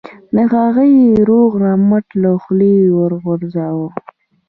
[0.33, 3.87] و هغه یې روغ رمټ له خولې وغورځاوه.